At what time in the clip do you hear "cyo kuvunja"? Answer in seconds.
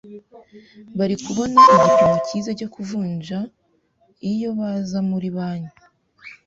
2.59-3.37